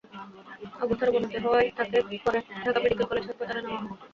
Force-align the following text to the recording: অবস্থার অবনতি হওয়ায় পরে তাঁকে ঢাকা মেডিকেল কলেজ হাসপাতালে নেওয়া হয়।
অবস্থার 0.83 1.09
অবনতি 1.11 1.37
হওয়ায় 1.37 1.69
পরে 1.69 1.77
তাঁকে 1.77 1.97
ঢাকা 2.63 2.79
মেডিকেল 2.81 3.05
কলেজ 3.09 3.23
হাসপাতালে 3.23 3.61
নেওয়া 3.63 3.81
হয়। 3.81 3.97